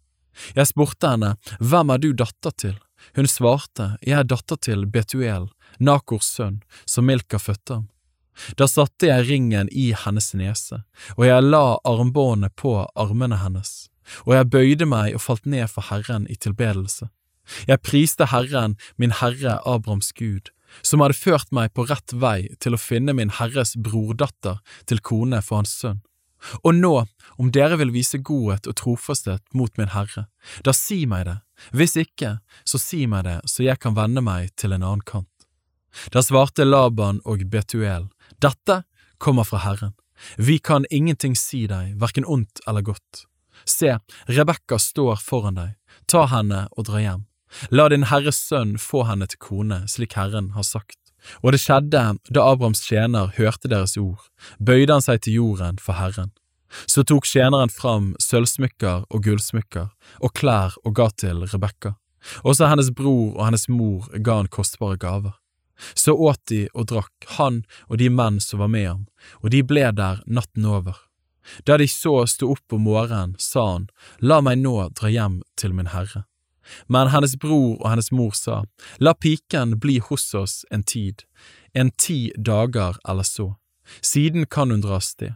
Jeg 0.54 0.70
spurte 0.70 1.14
henne, 1.14 1.36
Hvem 1.58 1.90
er 1.94 1.98
du 2.02 2.12
datter 2.12 2.50
til? 2.50 2.76
Hun 3.14 3.26
svarte, 3.26 3.96
Jeg 4.02 4.18
er 4.18 4.24
datter 4.24 4.56
til 4.56 4.86
Betuel, 4.86 5.48
Nakors 5.78 6.26
sønn, 6.26 6.62
som 6.84 7.06
Milka 7.06 7.38
fødte 7.38 7.74
ham. 7.74 7.88
Da 8.56 8.68
satte 8.70 9.08
jeg 9.08 9.26
ringen 9.26 9.68
i 9.72 9.92
hennes 9.92 10.32
nese, 10.34 10.82
og 11.16 11.26
jeg 11.26 11.42
la 11.42 11.78
armbåndet 11.84 12.54
på 12.56 12.86
armene 12.94 13.38
hennes, 13.42 13.88
og 14.26 14.34
jeg 14.36 14.50
bøyde 14.50 14.86
meg 14.86 15.16
og 15.16 15.24
falt 15.24 15.46
ned 15.46 15.66
for 15.72 15.88
Herren 15.90 16.28
i 16.30 16.36
tilbedelse. 16.38 17.08
Jeg 17.68 17.82
priste 17.84 18.28
Herren, 18.32 18.76
min 18.96 19.14
Herre 19.20 19.58
Abrahams 19.64 20.12
Gud, 20.12 20.50
som 20.82 21.00
hadde 21.00 21.16
ført 21.16 21.52
meg 21.54 21.72
på 21.74 21.86
rett 21.88 22.12
vei 22.12 22.48
til 22.60 22.76
å 22.76 22.80
finne 22.80 23.14
min 23.16 23.32
Herres 23.38 23.74
brordatter 23.76 24.60
til 24.86 25.00
kone 25.00 25.40
for 25.44 25.62
hans 25.62 25.74
sønn. 25.80 26.02
Og 26.62 26.76
nå, 26.76 26.92
om 27.38 27.50
dere 27.54 27.78
vil 27.80 27.90
vise 27.94 28.20
godhet 28.22 28.68
og 28.70 28.76
trofasthet 28.78 29.42
mot 29.58 29.72
min 29.80 29.90
Herre, 29.94 30.28
da 30.62 30.74
si 30.76 31.02
meg 31.10 31.26
det, 31.26 31.38
hvis 31.74 31.96
ikke, 31.98 32.36
så 32.68 32.78
si 32.78 33.06
meg 33.10 33.26
det 33.26 33.40
så 33.50 33.66
jeg 33.66 33.82
kan 33.82 33.96
vende 33.98 34.22
meg 34.22 34.52
til 34.54 34.76
en 34.76 34.84
annen 34.84 35.06
kant. 35.06 35.32
Da 36.14 36.22
svarte 36.22 36.66
Laban 36.68 37.18
og 37.26 37.42
Betuel, 37.50 38.06
dette 38.38 38.82
kommer 39.18 39.48
fra 39.48 39.64
Herren, 39.64 39.96
vi 40.36 40.58
kan 40.58 40.86
ingenting 40.90 41.36
si 41.38 41.66
deg, 41.70 41.96
hverken 41.98 42.26
ondt 42.26 42.62
eller 42.66 42.82
godt. 42.86 43.24
Se, 43.66 43.98
Rebekka 44.30 44.78
står 44.78 45.18
foran 45.22 45.58
deg, 45.58 45.74
ta 46.06 46.26
henne 46.30 46.66
og 46.76 46.88
dra 46.88 47.02
hjem. 47.02 47.24
La 47.70 47.88
din 47.88 48.08
Herres 48.10 48.40
sønn 48.48 48.76
få 48.80 49.04
henne 49.08 49.28
til 49.30 49.40
kone, 49.42 49.82
slik 49.88 50.16
Herren 50.18 50.52
har 50.56 50.66
sagt. 50.66 50.98
Og 51.42 51.52
det 51.52 51.60
skjedde 51.62 52.02
da 52.30 52.44
Abrahams 52.44 52.84
tjener 52.86 53.32
hørte 53.36 53.70
deres 53.70 53.96
ord, 54.00 54.28
bøyde 54.58 54.94
han 54.94 55.04
seg 55.04 55.24
til 55.24 55.40
jorden 55.40 55.80
for 55.82 55.98
Herren. 55.98 56.30
Så 56.86 57.02
tok 57.08 57.26
tjeneren 57.26 57.72
fram 57.72 58.12
sølvsmykker 58.20 59.08
og 59.08 59.24
gullsmykker 59.24 59.88
og 60.20 60.34
klær 60.36 60.76
og 60.84 60.94
ga 60.98 61.08
til 61.16 61.46
Rebekka. 61.48 61.96
Også 62.44 62.68
hennes 62.68 62.90
bror 62.92 63.34
og 63.36 63.44
hennes 63.46 63.68
mor 63.72 64.08
ga 64.12 64.42
han 64.42 64.52
kostbare 64.52 64.98
gaver. 65.00 65.36
Så 65.94 66.12
åt 66.12 66.40
de 66.50 66.66
og 66.74 66.88
drakk, 66.90 67.14
han 67.38 67.62
og 67.86 68.00
de 68.00 68.08
menn 68.10 68.40
som 68.42 68.64
var 68.64 68.72
med 68.72 68.86
ham, 68.88 69.04
og 69.42 69.52
de 69.54 69.62
ble 69.62 69.86
der 69.94 70.24
natten 70.26 70.66
over. 70.66 70.98
Da 71.64 71.78
de 71.78 71.86
så 71.88 72.26
sto 72.28 72.50
opp 72.52 72.74
om 72.74 72.84
morgenen, 72.84 73.36
sa 73.38 73.64
han, 73.72 73.86
La 74.20 74.42
meg 74.44 74.58
nå 74.60 74.90
dra 74.98 75.08
hjem 75.08 75.40
til 75.56 75.72
min 75.78 75.94
herre. 75.94 76.27
Men 76.86 77.10
hennes 77.12 77.36
bror 77.40 77.78
og 77.78 77.88
hennes 77.90 78.10
mor 78.12 78.34
sa, 78.36 78.62
La 78.98 79.14
piken 79.14 79.78
bli 79.80 79.98
hos 79.98 80.34
oss 80.34 80.64
en 80.70 80.82
tid, 80.82 81.24
en 81.74 81.90
ti 81.90 82.32
dager 82.36 82.98
eller 83.08 83.26
så, 83.26 83.54
siden 84.00 84.46
kan 84.46 84.70
hun 84.70 84.84
dra 84.84 84.98
av 84.98 85.06
sted. 85.06 85.34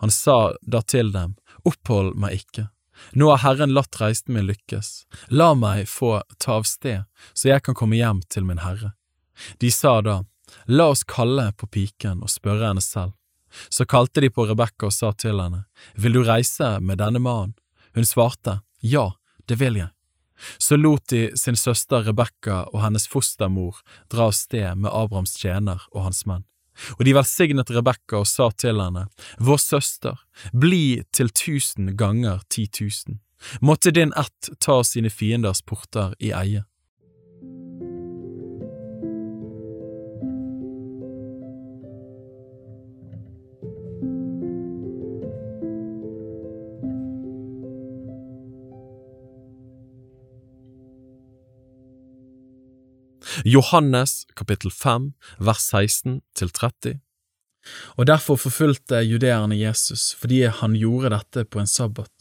Han 0.00 0.10
sa 0.10 0.54
da 0.62 0.82
til 0.82 1.12
dem, 1.12 1.36
Opphold 1.64 2.16
meg 2.20 2.44
ikke. 2.44 2.68
Nå 3.12 3.30
har 3.30 3.42
Herren 3.42 3.72
latt 3.74 3.96
reisen 4.00 4.34
min 4.34 4.46
lykkes, 4.46 5.06
la 5.28 5.54
meg 5.54 5.88
få 5.90 6.22
ta 6.38 6.60
av 6.60 6.68
sted, 6.68 7.04
så 7.32 7.50
jeg 7.50 7.64
kan 7.66 7.76
komme 7.78 7.98
hjem 7.98 8.22
til 8.30 8.46
min 8.46 8.62
herre. 8.62 8.94
De 9.60 9.70
sa 9.70 10.00
da, 10.04 10.22
La 10.68 10.90
oss 10.92 11.02
kalle 11.08 11.48
på 11.58 11.66
piken 11.66 12.22
og 12.22 12.30
spørre 12.30 12.68
henne 12.68 12.84
selv. 12.84 13.14
Så 13.68 13.86
kalte 13.86 14.22
de 14.22 14.30
på 14.30 14.46
Rebekka 14.46 14.88
og 14.90 14.94
sa 14.94 15.12
til 15.12 15.40
henne, 15.40 15.64
Vil 15.94 16.12
du 16.12 16.22
reise 16.22 16.78
med 16.80 16.98
denne 16.98 17.18
mannen? 17.18 17.54
Hun 17.94 18.04
svarte, 18.04 18.60
Ja, 18.82 19.12
det 19.46 19.58
vil 19.60 19.76
jeg. 19.76 19.93
Så 20.58 20.76
lot 20.76 21.06
de 21.08 21.30
sin 21.38 21.56
søster 21.56 22.04
Rebekka 22.08 22.64
og 22.72 22.82
hennes 22.82 23.06
fostermor 23.10 23.80
dra 24.12 24.28
av 24.30 24.36
sted 24.36 24.80
med 24.80 24.90
Abrahams 24.92 25.36
tjener 25.38 25.86
og 25.92 26.08
hans 26.08 26.24
menn. 26.26 26.44
Og 26.98 27.04
de 27.06 27.14
velsignet 27.14 27.70
Rebekka 27.70 28.22
og 28.22 28.28
sa 28.28 28.50
til 28.50 28.80
henne, 28.82 29.06
Vår 29.38 29.60
søster, 29.62 30.18
bli 30.52 31.04
til 31.14 31.30
tusen 31.30 31.94
ganger 31.96 32.42
ti 32.50 32.66
tusen. 32.66 33.20
Måtte 33.60 33.90
din 33.90 34.12
ett 34.16 34.50
ta 34.58 34.82
sine 34.84 35.10
fienders 35.10 35.62
porter 35.62 36.14
i 36.18 36.32
eie. 36.32 36.64
Johannes 53.42 54.26
kapittel 54.34 54.70
5 54.70 55.12
vers 55.38 55.66
16 55.70 56.20
til 56.36 56.50
30 56.50 57.00
Og 57.96 58.06
derfor 58.06 58.38
forfulgte 58.38 59.00
judeerne 59.02 59.56
Jesus 59.58 60.12
fordi 60.20 60.44
han 60.46 60.76
gjorde 60.78 61.14
dette 61.16 61.44
på 61.44 61.62
en 61.62 61.70
sabbat. 61.70 62.12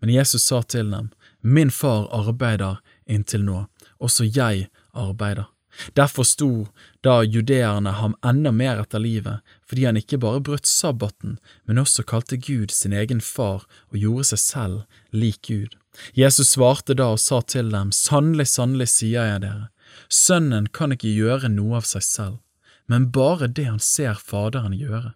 Men 0.00 0.10
Jesus 0.10 0.42
sa 0.42 0.62
til 0.62 0.90
dem, 0.90 1.10
Min 1.40 1.70
far 1.70 2.08
arbeider 2.12 2.80
inntil 3.06 3.44
nå, 3.44 3.66
også 4.00 4.26
jeg 4.26 4.68
arbeider. 4.92 5.46
Derfor 5.92 6.24
sto 6.24 6.68
da 7.04 7.20
judeerne 7.22 7.92
ham 8.00 8.16
enda 8.24 8.50
mer 8.52 8.80
etter 8.80 8.98
livet, 8.98 9.44
fordi 9.68 9.84
han 9.84 10.00
ikke 10.00 10.18
bare 10.18 10.40
brøt 10.40 10.66
sabbaten, 10.66 11.36
men 11.68 11.78
også 11.78 12.04
kalte 12.08 12.38
Gud 12.40 12.72
sin 12.72 12.96
egen 12.96 13.20
far 13.20 13.66
og 13.92 13.98
gjorde 14.00 14.30
seg 14.32 14.42
selv 14.42 14.78
lik 15.12 15.42
Gud. 15.48 15.76
Jesus 16.16 16.54
svarte 16.56 16.96
da 16.96 17.12
og 17.14 17.20
sa 17.20 17.42
til 17.44 17.70
dem, 17.72 17.92
Sannelig, 17.92 18.48
sannelig 18.52 18.88
sier 18.92 19.28
jeg 19.30 19.44
dere, 19.44 19.68
Sønnen 20.08 20.68
kan 20.72 20.94
ikke 20.94 21.12
gjøre 21.12 21.50
noe 21.52 21.80
av 21.80 21.88
seg 21.88 22.04
selv, 22.06 22.38
men 22.86 23.10
bare 23.14 23.48
det 23.48 23.66
han 23.68 23.82
ser 23.82 24.20
Faderen 24.22 24.76
gjøre. 24.76 25.14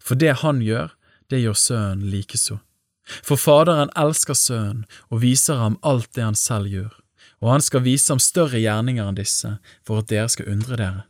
For 0.00 0.18
det 0.18 0.40
han 0.42 0.62
gjør, 0.64 0.92
det 1.30 1.42
gjør 1.42 1.58
Sønnen 1.58 2.10
likeså. 2.12 2.58
For 3.26 3.40
Faderen 3.40 3.90
elsker 3.98 4.36
Sønnen 4.38 4.84
og 5.10 5.22
viser 5.24 5.58
ham 5.60 5.78
alt 5.82 6.10
det 6.16 6.26
han 6.26 6.38
selv 6.38 6.70
gjør, 6.70 6.92
og 7.42 7.54
han 7.56 7.64
skal 7.64 7.84
vise 7.86 8.12
ham 8.12 8.22
større 8.22 8.60
gjerninger 8.62 9.08
enn 9.08 9.18
disse, 9.18 9.56
for 9.86 10.02
at 10.02 10.10
dere 10.12 10.30
skal 10.32 10.50
undre 10.52 10.78
dere. 10.78 11.06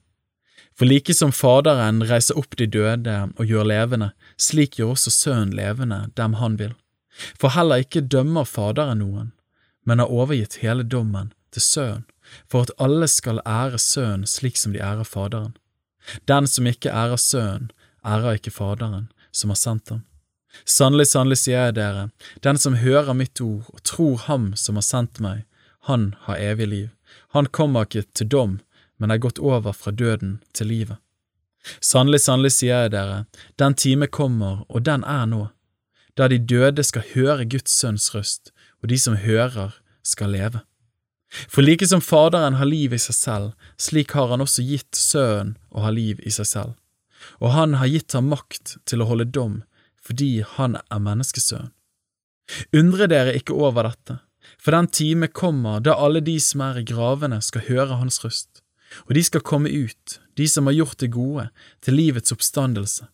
For 0.73 0.89
like 0.89 1.15
som 1.15 1.35
Faderen 1.37 2.01
reiser 2.09 2.39
opp 2.41 2.57
de 2.57 2.67
døde 2.67 3.17
og 3.37 3.45
gjør 3.45 3.69
levende, 3.69 4.13
slik 4.41 4.79
gjør 4.79 4.95
også 4.95 5.13
Sønnen 5.13 5.53
levende 5.57 6.07
dem 6.17 6.39
han 6.41 6.57
vil. 6.61 6.73
For 7.37 7.53
heller 7.53 7.85
ikke 7.85 8.01
dømmer 8.01 8.49
Faderen 8.49 9.03
noen, 9.05 9.33
men 9.85 10.01
har 10.01 10.13
overgitt 10.13 10.63
hele 10.63 10.83
dommen 10.83 11.33
til 11.53 11.65
Sønnen, 11.67 12.07
for 12.51 12.67
at 12.67 12.75
alle 12.79 13.09
skal 13.09 13.43
ære 13.47 13.79
Sønnen 13.79 14.27
slik 14.27 14.57
som 14.57 14.73
de 14.73 14.81
ærer 14.83 15.05
Faderen. 15.09 15.57
Den 16.29 16.47
som 16.47 16.67
ikke 16.67 16.91
ærer 16.91 17.17
Sønnen, 17.17 17.71
ærer 18.05 18.39
ikke 18.39 18.51
Faderen, 18.51 19.13
som 19.33 19.51
har 19.51 19.61
sendt 19.61 19.89
ham. 19.89 20.03
Sannelig, 20.69 21.07
sannelig 21.09 21.39
sier 21.41 21.69
jeg 21.69 21.77
dere, 21.79 22.09
den 22.45 22.59
som 22.61 22.77
hører 22.77 23.17
mitt 23.17 23.41
ord 23.41 23.71
og 23.73 23.81
tror 23.89 24.19
Ham 24.27 24.53
som 24.57 24.77
har 24.77 24.85
sendt 24.85 25.21
meg, 25.25 25.47
han 25.89 26.15
har 26.27 26.37
evig 26.37 26.69
liv. 26.69 26.89
Han 27.33 27.47
kommer 27.47 27.89
ikke 27.89 28.05
til 28.15 28.29
dom, 28.29 28.61
men 28.99 29.11
er 29.11 29.23
gått 29.23 29.41
over 29.41 29.73
fra 29.73 29.91
døden 29.91 30.41
til 30.55 30.69
livet. 30.69 31.01
Sannelig, 31.81 32.21
sannelig 32.21 32.53
sier 32.57 32.85
jeg 32.85 32.93
dere, 32.95 33.25
den 33.59 33.75
time 33.75 34.07
kommer, 34.07 34.65
og 34.69 34.85
den 34.87 35.05
er 35.05 35.27
nå. 35.27 35.49
da 36.17 36.29
de 36.29 36.39
døde 36.39 36.83
skal 36.85 37.07
høre 37.15 37.47
Guds 37.49 37.73
sønns 37.73 38.11
røst, 38.15 38.51
og 38.83 38.91
de 38.91 38.99
som 38.99 39.17
hører, 39.17 39.79
skal 40.05 40.35
leve. 40.35 40.61
For 41.49 41.65
like 41.65 41.87
som 41.89 42.01
Faderen 42.05 42.59
har 42.61 42.69
liv 42.69 42.93
i 42.93 43.01
seg 43.01 43.17
selv, 43.17 43.53
slik 43.81 44.13
har 44.17 44.29
han 44.33 44.45
også 44.45 44.65
gitt 44.67 44.99
Sønnen 44.99 45.55
å 45.73 45.85
ha 45.87 45.93
liv 45.95 46.21
i 46.21 46.33
seg 46.35 46.49
selv. 46.49 46.75
Og 47.41 47.55
han 47.55 47.79
har 47.81 47.89
gitt 47.89 48.13
ham 48.17 48.29
makt 48.33 48.77
til 48.89 49.03
å 49.03 49.09
holde 49.09 49.31
dom, 49.31 49.63
fordi 50.03 50.43
han 50.57 50.77
er 50.83 51.01
menneskesønn. 51.01 51.71
Undre 52.77 53.07
dere 53.09 53.37
ikke 53.39 53.57
over 53.57 53.87
dette, 53.87 54.19
for 54.59 54.75
den 54.75 54.91
time 54.91 55.29
kommer 55.31 55.81
da 55.81 55.95
alle 55.95 56.21
de 56.21 56.35
som 56.43 56.65
er 56.67 56.81
i 56.81 56.87
gravene 56.87 57.39
skal 57.45 57.65
høre 57.69 58.01
hans 58.01 58.21
røst, 58.25 58.61
og 59.07 59.15
de 59.17 59.23
skal 59.25 59.47
komme 59.47 59.71
ut, 59.71 60.19
de 60.37 60.49
som 60.51 60.69
har 60.69 60.77
gjort 60.77 60.99
det 61.01 61.13
gode, 61.15 61.49
til 61.81 61.97
livets 61.97 62.35
oppstandelse, 62.35 63.07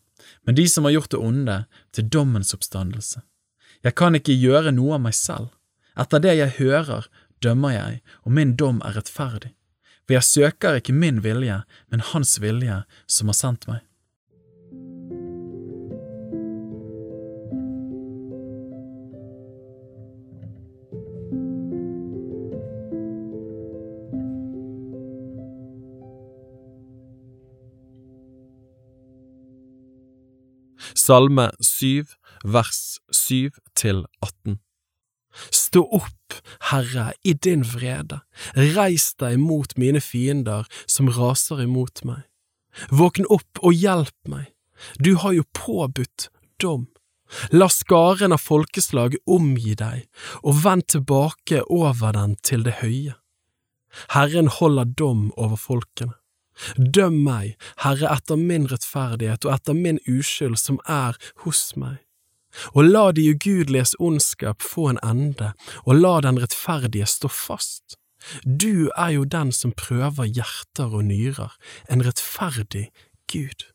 men 0.43 0.57
de 0.57 0.65
som 0.67 0.87
har 0.87 0.97
gjort 0.97 1.13
det 1.13 1.21
onde, 1.21 1.57
til 1.95 2.09
dommens 2.09 2.53
oppstandelse. 2.57 3.21
Jeg 3.85 3.95
kan 3.95 4.17
ikke 4.17 4.35
gjøre 4.35 4.73
noe 4.75 4.97
av 4.97 5.05
meg 5.05 5.15
selv. 5.15 5.53
Etter 5.99 6.21
det 6.23 6.35
jeg 6.35 6.55
hører, 6.57 7.07
dømmer 7.43 7.69
jeg, 7.75 8.01
og 8.23 8.31
min 8.31 8.55
dom 8.55 8.81
er 8.85 8.97
rettferdig. 8.97 9.53
For 10.07 10.17
jeg 10.17 10.23
søker 10.23 10.79
ikke 10.79 10.93
min 10.93 11.23
vilje, 11.23 11.61
men 11.91 12.01
Hans 12.01 12.41
vilje 12.41 12.83
som 13.07 13.29
har 13.29 13.37
sendt 13.37 13.67
meg. 13.69 13.85
Salme 31.09 31.47
7, 31.61 32.05
vers 32.45 32.99
7 33.11 33.49
til 33.75 34.03
18. 34.21 34.59
Stå 35.53 35.83
opp, 35.95 36.37
Herre, 36.71 37.11
i 37.23 37.33
din 37.33 37.63
vrede, 37.63 38.21
reis 38.55 39.11
deg 39.21 39.37
mot 39.41 39.75
mine 39.77 40.01
fiender 40.01 40.67
som 40.89 41.11
raser 41.13 41.61
imot 41.63 42.03
meg. 42.07 42.25
Våkn 42.93 43.27
opp 43.29 43.61
og 43.61 43.75
hjelp 43.75 44.15
meg, 44.29 44.49
du 44.97 45.15
har 45.21 45.35
jo 45.37 45.45
påbudt 45.53 46.29
dom. 46.61 46.87
La 47.53 47.67
skaren 47.69 48.33
av 48.33 48.41
folkeslag 48.41 49.19
omgi 49.29 49.75
deg, 49.77 50.07
og 50.41 50.63
vend 50.63 50.87
tilbake 50.89 51.61
over 51.69 52.15
den 52.17 52.35
til 52.41 52.65
det 52.65 52.79
høye. 52.81 53.13
Herren 54.15 54.49
holder 54.49 54.89
dom 54.97 55.29
over 55.37 55.59
folkene. 55.59 56.15
Døm 56.75 57.21
meg, 57.23 57.55
Herre, 57.85 58.09
etter 58.17 58.39
min 58.39 58.67
rettferdighet 58.67 59.45
og 59.47 59.53
etter 59.53 59.77
min 59.77 60.01
uskyld 60.09 60.59
som 60.59 60.79
er 60.85 61.15
hos 61.45 61.69
meg. 61.79 62.01
Og 62.73 62.89
la 62.89 63.09
de 63.13 63.27
ugudeliges 63.29 63.95
ondskap 63.99 64.63
få 64.65 64.89
en 64.89 65.01
ende, 65.05 65.53
og 65.85 65.99
la 66.01 66.19
den 66.25 66.41
rettferdige 66.41 67.07
stå 67.09 67.29
fast. 67.31 67.97
Du 68.43 68.89
er 68.97 69.13
jo 69.15 69.23
den 69.23 69.51
som 69.55 69.71
prøver 69.71 70.27
hjerter 70.27 70.91
og 70.91 71.05
nyrer, 71.07 71.53
en 71.89 72.05
rettferdig 72.05 72.89
Gud. 73.31 73.69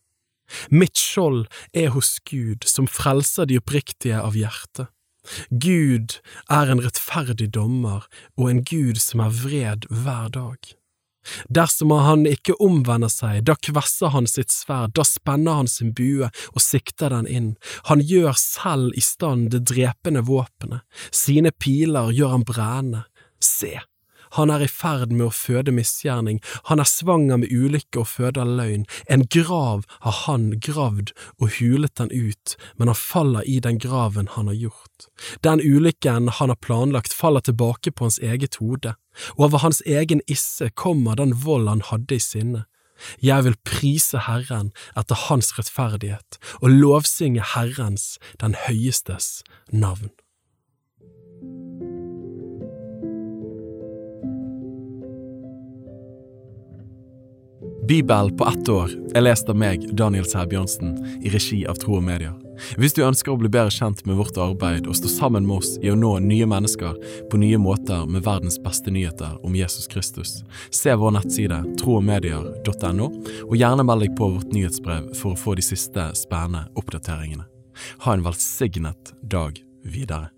Mitt 0.69 0.99
skjold 0.99 1.47
er 1.73 1.89
hos 1.95 2.19
Gud, 2.29 2.67
som 2.69 2.87
frelser 2.87 3.49
de 3.49 3.57
oppriktige 3.61 4.19
av 4.21 4.37
hjertet. 4.37 4.91
Gud 5.49 6.19
er 6.53 6.69
en 6.69 6.83
rettferdig 6.85 7.49
dommer 7.55 8.05
og 8.37 8.49
en 8.51 8.61
Gud 8.61 9.01
som 9.01 9.23
er 9.25 9.33
vred 9.33 9.87
hver 9.89 10.29
dag. 10.29 10.75
Dersom 11.49 11.93
han 11.95 12.25
ikke 12.29 12.57
omvender 12.63 13.11
seg, 13.11 13.43
da 13.47 13.55
kvesser 13.55 14.13
han 14.15 14.29
sitt 14.29 14.53
sverd, 14.53 14.95
da 14.97 15.05
spenner 15.07 15.61
han 15.61 15.71
sin 15.71 15.93
bue 15.95 16.29
og 16.53 16.61
sikter 16.63 17.13
den 17.15 17.29
inn, 17.29 17.49
han 17.89 18.03
gjør 18.03 18.37
selv 18.39 18.95
i 18.95 19.03
stand 19.03 19.51
det 19.53 19.65
drepende 19.69 20.25
våpenet, 20.25 20.85
sine 21.11 21.51
piler 21.51 22.13
gjør 22.15 22.37
han 22.37 22.47
brennende, 22.47 23.05
Se, 23.45 23.75
han 24.35 24.51
er 24.51 24.65
i 24.65 24.69
ferd 24.71 25.13
med 25.13 25.27
å 25.27 25.33
føde 25.33 25.73
misgjerning, 25.75 26.41
han 26.69 26.81
er 26.81 26.89
svanger 26.89 27.39
med 27.41 27.53
ulykke 27.53 28.01
og 28.03 28.09
føder 28.11 28.49
løgn, 28.57 28.85
en 29.11 29.25
grav 29.31 29.85
har 30.05 30.19
han 30.25 30.51
gravd 30.59 31.13
og 31.39 31.57
hulet 31.59 31.95
den 31.99 32.11
ut, 32.11 32.55
men 32.75 32.91
han 32.91 32.99
faller 32.99 33.47
i 33.47 33.59
den 33.63 33.79
graven 33.81 34.31
han 34.35 34.51
har 34.51 34.59
gjort. 34.67 35.09
Den 35.45 35.63
ulykken 35.63 36.29
han 36.39 36.53
har 36.53 36.61
planlagt 36.61 37.15
faller 37.15 37.45
tilbake 37.45 37.91
på 37.91 38.07
hans 38.09 38.19
eget 38.19 38.59
hode, 38.61 38.95
og 39.35 39.49
over 39.49 39.63
hans 39.63 39.81
egen 39.85 40.23
isse 40.27 40.69
kommer 40.75 41.19
den 41.19 41.35
vold 41.45 41.69
han 41.71 41.85
hadde 41.91 42.19
i 42.19 42.23
sinne. 42.23 42.65
Jeg 43.19 43.43
vil 43.43 43.57
prise 43.67 44.21
Herren 44.27 44.71
etter 44.95 45.19
hans 45.27 45.51
rettferdighet 45.57 46.39
og 46.61 46.69
lovsynge 46.71 47.43
Herrens, 47.55 48.15
den 48.39 48.55
høyestes, 48.67 49.43
navn. 49.71 50.13
Bibel 57.87 58.31
på 58.37 58.47
ett 58.47 58.69
år 58.69 58.89
er 59.13 59.21
lest 59.21 59.49
av 59.49 59.57
meg, 59.61 59.83
Daniel 59.93 60.25
Sæbjørnsen, 60.25 60.95
i 61.21 61.29
regi 61.29 61.59
av 61.69 61.77
Tro 61.77 61.99
og 61.99 62.03
Medier. 62.07 62.33
Hvis 62.81 62.95
du 62.97 63.03
ønsker 63.05 63.33
å 63.33 63.37
bli 63.37 63.51
bedre 63.51 63.69
kjent 63.73 64.01
med 64.09 64.17
vårt 64.17 64.39
arbeid 64.41 64.87
og 64.89 64.97
stå 64.97 65.11
sammen 65.11 65.45
med 65.45 65.59
oss 65.59 65.75
i 65.83 65.91
å 65.91 65.97
nå 65.99 66.15
nye 66.23 66.47
mennesker 66.49 66.95
på 67.29 67.39
nye 67.41 67.59
måter 67.61 68.07
med 68.09 68.25
verdens 68.25 68.57
beste 68.63 68.89
nyheter 68.89 69.35
om 69.45 69.53
Jesus 69.53 69.85
Kristus, 69.91 70.39
se 70.73 70.95
vår 70.97 71.13
nettside 71.19 71.61
troogmedier.no, 71.81 73.11
og 73.45 73.57
gjerne 73.59 73.85
meld 73.85 74.07
deg 74.07 74.15
på 74.17 74.31
vårt 74.33 74.55
nyhetsbrev 74.55 75.11
for 75.19 75.35
å 75.35 75.41
få 75.43 75.53
de 75.59 75.67
siste 75.69 76.07
spennende 76.17 76.65
oppdateringene. 76.79 77.45
Ha 78.07 78.15
en 78.15 78.25
velsignet 78.25 79.13
dag 79.21 79.61
videre. 79.85 80.31